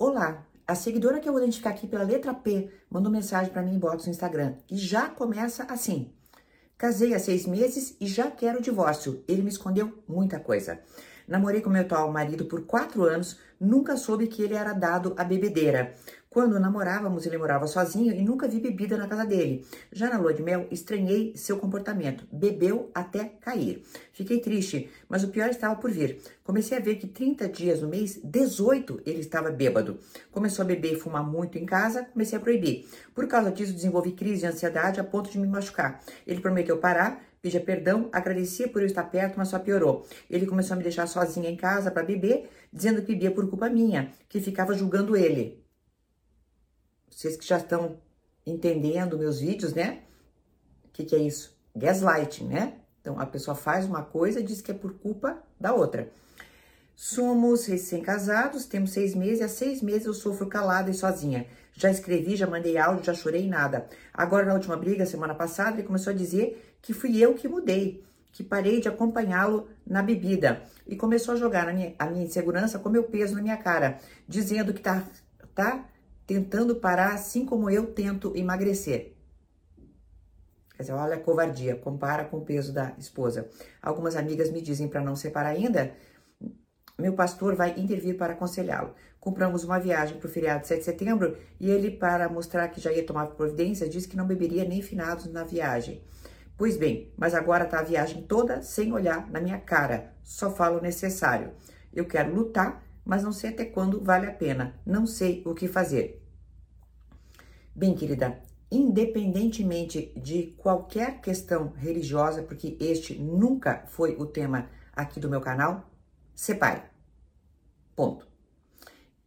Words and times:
Olá, 0.00 0.46
a 0.64 0.76
seguidora 0.76 1.18
que 1.18 1.28
eu 1.28 1.32
vou 1.32 1.42
identificar 1.42 1.70
aqui 1.70 1.84
pela 1.84 2.04
letra 2.04 2.32
P 2.32 2.70
mandou 2.88 3.10
mensagem 3.10 3.52
para 3.52 3.62
mim 3.62 3.74
inbox 3.74 4.04
no 4.04 4.12
Instagram 4.12 4.54
e 4.70 4.76
já 4.76 5.08
começa 5.08 5.64
assim. 5.64 6.12
Casei 6.76 7.14
há 7.14 7.18
seis 7.18 7.46
meses 7.46 7.96
e 8.00 8.06
já 8.06 8.30
quero 8.30 8.62
divórcio. 8.62 9.24
Ele 9.26 9.42
me 9.42 9.48
escondeu 9.48 10.00
muita 10.06 10.38
coisa. 10.38 10.78
Namorei 11.28 11.60
com 11.60 11.68
meu 11.68 11.82
atual 11.82 12.10
marido 12.10 12.46
por 12.46 12.62
quatro 12.62 13.04
anos, 13.04 13.38
nunca 13.60 13.96
soube 13.96 14.26
que 14.26 14.42
ele 14.42 14.54
era 14.54 14.72
dado 14.72 15.14
à 15.16 15.22
bebedeira. 15.22 15.94
Quando 16.30 16.60
namorávamos, 16.60 17.24
ele 17.24 17.38
morava 17.38 17.66
sozinho 17.66 18.14
e 18.14 18.22
nunca 18.22 18.46
vi 18.46 18.60
bebida 18.60 18.98
na 18.98 19.08
casa 19.08 19.24
dele. 19.24 19.66
Já 19.90 20.10
na 20.10 20.18
lua 20.18 20.34
de 20.34 20.42
mel, 20.42 20.66
estranhei 20.70 21.32
seu 21.34 21.58
comportamento. 21.58 22.26
Bebeu 22.30 22.90
até 22.94 23.24
cair. 23.40 23.82
Fiquei 24.12 24.38
triste, 24.38 24.90
mas 25.08 25.24
o 25.24 25.28
pior 25.28 25.48
estava 25.48 25.74
por 25.76 25.90
vir. 25.90 26.20
Comecei 26.44 26.76
a 26.76 26.80
ver 26.80 26.96
que 26.96 27.06
30 27.06 27.48
dias 27.48 27.80
no 27.80 27.88
mês, 27.88 28.20
18, 28.22 29.00
ele 29.06 29.20
estava 29.20 29.50
bêbado. 29.50 29.98
Começou 30.30 30.62
a 30.62 30.66
beber 30.66 30.92
e 30.92 31.00
fumar 31.00 31.24
muito 31.24 31.56
em 31.56 31.64
casa, 31.64 32.04
comecei 32.04 32.36
a 32.36 32.40
proibir. 32.40 32.86
Por 33.14 33.26
causa 33.26 33.50
disso, 33.50 33.72
desenvolvi 33.72 34.12
crise 34.12 34.42
de 34.42 34.46
ansiedade 34.46 35.00
a 35.00 35.04
ponto 35.04 35.30
de 35.30 35.38
me 35.38 35.46
machucar. 35.46 36.00
Ele 36.26 36.40
prometeu 36.40 36.76
parar, 36.76 37.22
pedia 37.40 37.60
perdão, 37.60 38.08
agradecia 38.12 38.68
por 38.68 38.82
eu 38.82 38.86
estar 38.86 39.04
perto, 39.04 39.36
mas 39.36 39.48
só 39.48 39.58
piorou. 39.58 40.06
Ele 40.28 40.46
começou 40.46 40.74
a 40.74 40.76
me 40.76 40.82
deixar 40.82 41.06
sozinha 41.06 41.48
em 41.48 41.56
casa 41.56 41.90
para 41.90 42.02
beber, 42.02 42.48
dizendo 42.72 43.02
que 43.02 43.12
bebia 43.12 43.30
por 43.30 43.48
culpa 43.48 43.68
minha, 43.68 44.12
que 44.28 44.40
ficava 44.40 44.74
julgando 44.74 45.16
ele 45.16 45.66
vocês 47.18 47.36
que 47.36 47.44
já 47.44 47.58
estão 47.58 47.98
entendendo 48.46 49.18
meus 49.18 49.40
vídeos, 49.40 49.74
né? 49.74 50.02
O 50.84 50.88
que, 50.92 51.04
que 51.04 51.16
é 51.16 51.18
isso? 51.18 51.58
Gaslighting, 51.74 52.46
né? 52.46 52.74
Então 53.00 53.18
a 53.18 53.26
pessoa 53.26 53.56
faz 53.56 53.86
uma 53.86 54.04
coisa 54.04 54.38
e 54.38 54.42
diz 54.44 54.60
que 54.60 54.70
é 54.70 54.74
por 54.74 54.94
culpa 55.00 55.42
da 55.58 55.74
outra. 55.74 56.08
Somos 56.94 57.66
recém-casados, 57.66 58.66
temos 58.66 58.90
seis 58.90 59.16
meses, 59.16 59.40
e 59.40 59.42
há 59.42 59.48
seis 59.48 59.82
meses 59.82 60.06
eu 60.06 60.14
sofro 60.14 60.46
calada 60.46 60.90
e 60.90 60.94
sozinha. 60.94 61.46
Já 61.72 61.90
escrevi, 61.90 62.36
já 62.36 62.46
mandei 62.46 62.78
áudio, 62.78 63.04
já 63.04 63.14
chorei 63.14 63.48
nada. 63.48 63.88
Agora, 64.14 64.46
na 64.46 64.54
última 64.54 64.76
briga, 64.76 65.04
semana 65.04 65.34
passada, 65.34 65.76
ele 65.76 65.86
começou 65.86 66.12
a 66.12 66.16
dizer 66.16 66.67
que 66.80 66.92
fui 66.92 67.18
eu 67.18 67.34
que 67.34 67.48
mudei, 67.48 68.04
que 68.32 68.44
parei 68.44 68.80
de 68.80 68.88
acompanhá-lo 68.88 69.68
na 69.86 70.02
bebida. 70.02 70.62
E 70.86 70.96
começou 70.96 71.34
a 71.34 71.36
jogar 71.36 71.72
minha, 71.72 71.94
a 71.98 72.06
minha 72.06 72.24
insegurança 72.24 72.78
com 72.78 72.88
meu 72.88 73.04
peso 73.04 73.34
na 73.34 73.42
minha 73.42 73.56
cara, 73.56 73.98
dizendo 74.26 74.72
que 74.72 74.80
tá, 74.80 75.04
tá 75.54 75.88
tentando 76.26 76.76
parar 76.76 77.14
assim 77.14 77.44
como 77.44 77.70
eu 77.70 77.86
tento 77.86 78.36
emagrecer. 78.36 79.14
Quer 80.76 80.82
dizer, 80.82 80.92
olha 80.92 81.16
a 81.16 81.20
covardia, 81.20 81.74
compara 81.74 82.24
com 82.24 82.36
o 82.36 82.44
peso 82.44 82.72
da 82.72 82.94
esposa. 82.98 83.48
Algumas 83.82 84.14
amigas 84.14 84.50
me 84.50 84.62
dizem 84.62 84.86
para 84.86 85.00
não 85.00 85.16
separar 85.16 85.48
ainda, 85.48 85.92
meu 86.96 87.12
pastor 87.14 87.54
vai 87.54 87.74
intervir 87.78 88.16
para 88.16 88.32
aconselhá-lo. 88.32 88.92
Compramos 89.20 89.64
uma 89.64 89.78
viagem 89.78 90.18
para 90.18 90.26
o 90.26 90.30
feriado 90.30 90.62
de 90.62 90.68
7 90.68 90.78
de 90.78 90.84
setembro 90.84 91.36
e 91.58 91.70
ele, 91.70 91.90
para 91.90 92.28
mostrar 92.28 92.68
que 92.68 92.80
já 92.80 92.92
ia 92.92 93.04
tomar 93.06 93.26
providência, 93.26 93.88
disse 93.88 94.08
que 94.08 94.16
não 94.16 94.26
beberia 94.26 94.64
nem 94.64 94.82
finados 94.82 95.26
na 95.26 95.44
viagem. 95.44 96.02
Pois 96.58 96.76
bem, 96.76 97.10
mas 97.16 97.34
agora 97.34 97.64
tá 97.64 97.78
a 97.78 97.84
viagem 97.84 98.22
toda 98.22 98.60
sem 98.60 98.92
olhar 98.92 99.30
na 99.30 99.40
minha 99.40 99.58
cara, 99.58 100.12
só 100.22 100.50
falo 100.50 100.78
o 100.78 100.82
necessário. 100.82 101.52
Eu 101.94 102.04
quero 102.04 102.34
lutar 102.34 102.86
mas 103.08 103.22
não 103.22 103.32
sei 103.32 103.48
até 103.48 103.64
quando 103.64 104.04
vale 104.04 104.26
a 104.26 104.32
pena. 104.34 104.78
Não 104.84 105.06
sei 105.06 105.42
o 105.46 105.54
que 105.54 105.66
fazer. 105.66 106.22
Bem, 107.74 107.94
querida, 107.94 108.38
independentemente 108.70 110.12
de 110.14 110.48
qualquer 110.58 111.22
questão 111.22 111.72
religiosa, 111.74 112.42
porque 112.42 112.76
este 112.78 113.18
nunca 113.18 113.86
foi 113.86 114.14
o 114.14 114.26
tema 114.26 114.68
aqui 114.92 115.18
do 115.18 115.30
meu 115.30 115.40
canal, 115.40 115.90
separe. 116.34 116.82
Ponto. 117.96 118.28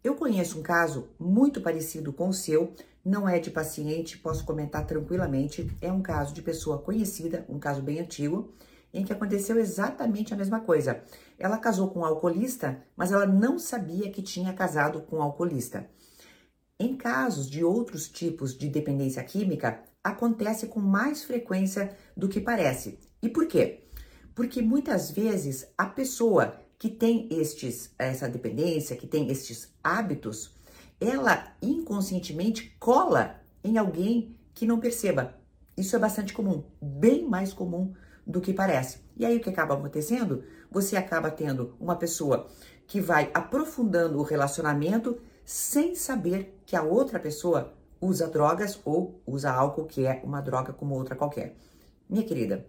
Eu 0.04 0.14
conheço 0.14 0.60
um 0.60 0.64
caso 0.64 1.10
muito 1.18 1.60
parecido 1.60 2.14
com 2.14 2.30
o 2.30 2.34
seu, 2.34 2.76
não 3.04 3.28
é 3.28 3.40
de 3.40 3.50
paciente, 3.50 4.18
posso 4.18 4.46
comentar 4.46 4.86
tranquilamente, 4.86 5.70
é 5.82 5.92
um 5.92 6.02
caso 6.02 6.34
de 6.34 6.42
pessoa 6.42 6.78
conhecida, 6.78 7.46
um 7.50 7.60
caso 7.60 7.82
bem 7.82 8.00
antigo, 8.00 8.54
em 8.94 9.04
que 9.04 9.14
aconteceu 9.14 9.58
exatamente 9.58 10.34
a 10.34 10.38
mesma 10.38 10.60
coisa. 10.60 11.04
Ela 11.40 11.58
casou 11.58 11.90
com 11.90 12.02
um 12.02 12.06
alcoolista, 12.06 12.84
mas 12.95 13.11
ela 13.11 13.26
não 13.26 13.58
sabia 13.58 14.11
que 14.11 14.22
tinha 14.22 14.54
casado 14.54 15.02
com 15.02 15.17
um 15.17 15.22
alcoolista. 15.22 15.90
Em 16.80 16.95
casos 16.95 17.50
de 17.50 17.64
outros 17.64 18.10
tipos 18.10 18.58
de 18.58 18.67
dependência 18.67 19.23
química, 19.23 19.84
acontece 20.04 20.67
com 20.67 20.80
mais 20.80 21.23
frequência 21.23 21.95
do 22.17 22.28
que 22.28 22.40
parece. 22.40 23.00
E 23.22 23.30
por 23.30 23.48
quê? 23.48 23.84
Porque 24.34 24.61
muitas 24.61 25.11
vezes 25.11 25.67
a 25.78 25.86
pessoa 25.86 26.60
que 26.80 26.90
tem 26.90 27.28
estes, 27.32 27.94
essa 28.00 28.28
dependência, 28.28 28.98
que 28.98 29.06
tem 29.06 29.30
estes 29.30 29.72
hábitos, 29.84 30.56
ela 31.02 31.56
inconscientemente 31.60 32.76
cola 32.80 33.42
em 33.64 33.80
alguém 33.80 34.36
que 34.54 34.67
não 34.67 34.80
perceba. 34.80 35.34
Isso 35.76 35.95
é 35.95 36.00
bastante 36.00 36.32
comum, 36.32 36.64
bem 36.80 37.28
mais 37.28 37.52
comum 37.52 37.92
do 38.26 38.39
que 38.39 38.54
parece. 38.54 39.00
E 39.17 39.26
aí 39.26 39.38
o 39.38 39.40
que 39.42 39.50
acaba 39.50 39.73
acontecendo? 39.73 40.44
Você 40.70 40.95
acaba 40.95 41.32
tendo 41.32 41.76
uma 41.80 41.95
pessoa 41.95 42.48
que 42.86 43.02
vai 43.02 43.32
aprofundando 43.34 44.20
o 44.20 44.23
relacionamento 44.23 45.20
sem 45.44 45.95
saber 45.95 46.61
que 46.67 46.76
a 46.76 46.84
outra 46.84 47.20
pessoa 47.20 47.73
usa 48.00 48.28
drogas 48.28 48.80
ou 48.86 49.22
usa 49.26 49.52
álcool, 49.52 49.86
que 49.86 50.06
é 50.06 50.22
uma 50.23 50.40
droga 50.40 50.72
como 50.72 50.95
outra 50.95 51.16
qualquer. 51.16 51.56
Minha 52.08 52.23
querida, 52.23 52.66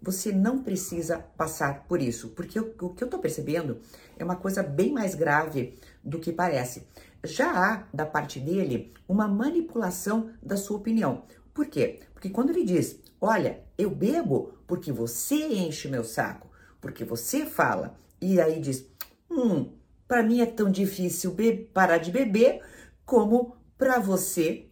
você 0.00 0.32
não 0.32 0.62
precisa 0.62 1.18
passar 1.36 1.84
por 1.84 2.00
isso, 2.00 2.30
porque 2.30 2.60
o, 2.60 2.90
que 2.90 3.02
eu 3.04 3.08
tô 3.08 3.18
percebendo 3.18 3.78
é 4.18 4.24
uma 4.24 4.36
coisa 4.36 4.62
bem 4.62 4.92
mais 4.92 5.14
grave 5.14 5.78
do 6.02 6.18
que 6.18 6.32
parece. 6.32 6.86
Já 7.24 7.50
há 7.50 7.84
da 7.92 8.04
parte 8.04 8.38
dele 8.38 8.92
uma 9.08 9.26
manipulação 9.26 10.30
da 10.42 10.56
sua 10.56 10.76
opinião. 10.76 11.24
Por 11.54 11.66
quê? 11.66 12.00
Porque 12.12 12.28
quando 12.28 12.50
ele 12.50 12.64
diz, 12.64 13.00
olha, 13.20 13.64
eu 13.78 13.90
bebo 13.90 14.52
porque 14.66 14.92
você 14.92 15.36
enche 15.36 15.88
meu 15.88 16.04
saco, 16.04 16.48
porque 16.80 17.04
você 17.04 17.46
fala, 17.46 17.98
e 18.20 18.40
aí 18.40 18.60
diz, 18.60 18.86
hum, 19.30 19.72
para 20.06 20.22
mim 20.22 20.40
é 20.40 20.46
tão 20.46 20.70
difícil 20.70 21.34
parar 21.72 21.98
de 21.98 22.10
beber 22.10 22.60
como 23.06 23.56
para 23.78 23.98
você 23.98 24.66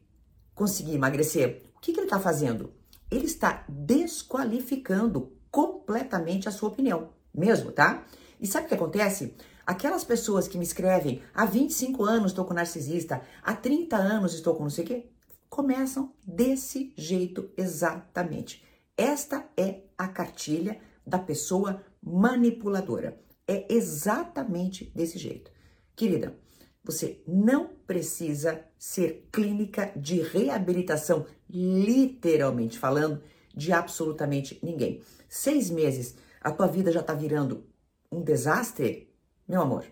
conseguir 0.54 0.94
emagrecer. 0.94 1.62
O 1.76 1.80
que, 1.80 1.92
que 1.92 2.00
ele 2.00 2.06
está 2.06 2.20
fazendo? 2.20 2.72
Ele 3.10 3.26
está 3.26 3.64
desqualificando 3.68 5.32
completamente 5.50 6.48
a 6.48 6.52
sua 6.52 6.68
opinião, 6.68 7.10
mesmo, 7.34 7.72
tá? 7.72 8.04
E 8.40 8.46
sabe 8.46 8.66
o 8.66 8.68
que 8.68 8.74
acontece? 8.74 9.34
Aquelas 9.66 10.02
pessoas 10.02 10.48
que 10.48 10.58
me 10.58 10.64
escrevem 10.64 11.22
há 11.32 11.44
25 11.44 12.04
anos 12.04 12.32
estou 12.32 12.44
com 12.44 12.54
narcisista, 12.54 13.22
há 13.42 13.54
30 13.54 13.96
anos 13.96 14.34
estou 14.34 14.54
com 14.54 14.64
não 14.64 14.70
sei 14.70 14.84
o 14.84 14.86
quê, 14.86 15.06
começam 15.48 16.12
desse 16.26 16.92
jeito 16.96 17.50
exatamente. 17.56 18.64
Esta 18.96 19.46
é 19.56 19.82
a 19.96 20.08
cartilha 20.08 20.80
da 21.06 21.18
pessoa 21.18 21.82
manipuladora. 22.02 23.20
É 23.46 23.72
exatamente 23.72 24.90
desse 24.94 25.18
jeito. 25.18 25.50
Querida, 25.94 26.36
você 26.82 27.22
não 27.26 27.68
precisa 27.86 28.64
ser 28.76 29.28
clínica 29.30 29.92
de 29.94 30.20
reabilitação, 30.20 31.26
literalmente 31.48 32.78
falando, 32.78 33.22
de 33.54 33.72
absolutamente 33.72 34.58
ninguém. 34.62 35.02
Seis 35.28 35.70
meses, 35.70 36.16
a 36.40 36.50
tua 36.50 36.66
vida 36.66 36.90
já 36.90 37.02
tá 37.02 37.14
virando 37.14 37.64
um 38.10 38.22
desastre? 38.22 39.11
Meu 39.52 39.60
amor, 39.60 39.84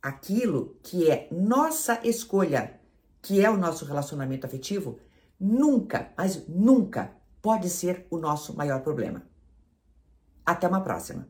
aquilo 0.00 0.78
que 0.84 1.10
é 1.10 1.26
nossa 1.32 1.98
escolha 2.06 2.80
que 3.20 3.44
é 3.44 3.50
o 3.50 3.56
nosso 3.56 3.84
relacionamento 3.84 4.46
afetivo, 4.46 5.00
nunca, 5.38 6.12
mas 6.16 6.46
nunca 6.46 7.12
pode 7.42 7.68
ser 7.68 8.06
o 8.08 8.18
nosso 8.18 8.56
maior 8.56 8.82
problema. 8.82 9.24
Até 10.46 10.68
uma 10.68 10.80
próxima. 10.80 11.26